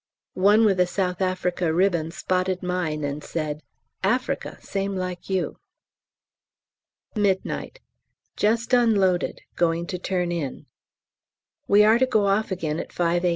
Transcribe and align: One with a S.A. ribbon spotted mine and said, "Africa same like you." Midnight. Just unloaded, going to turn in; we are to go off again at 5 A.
One 0.41 0.65
with 0.65 0.79
a 0.79 0.89
S.A. 0.89 1.71
ribbon 1.71 2.09
spotted 2.09 2.63
mine 2.63 3.03
and 3.03 3.23
said, 3.23 3.61
"Africa 4.01 4.57
same 4.59 4.95
like 4.95 5.29
you." 5.29 5.59
Midnight. 7.15 7.81
Just 8.35 8.73
unloaded, 8.73 9.41
going 9.55 9.85
to 9.85 9.99
turn 9.99 10.31
in; 10.31 10.65
we 11.67 11.83
are 11.83 11.99
to 11.99 12.07
go 12.07 12.25
off 12.25 12.49
again 12.51 12.79
at 12.79 12.91
5 12.91 13.23
A. 13.25 13.29